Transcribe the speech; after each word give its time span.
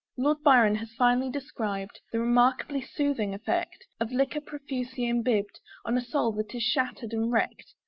Lord 0.17 0.41
Byron 0.41 0.73
has 0.77 0.91
finely 0.95 1.29
described 1.29 1.99
The 2.11 2.19
remarkably 2.19 2.81
soothing 2.81 3.35
effect 3.35 3.85
Of 3.99 4.11
liquor, 4.11 4.41
profusely 4.41 5.07
imbibed, 5.07 5.59
On 5.85 5.95
a 5.95 6.01
soul 6.01 6.31
that 6.37 6.55
is 6.55 6.63
shattered 6.63 7.13
and 7.13 7.31
wrecked. 7.31 7.75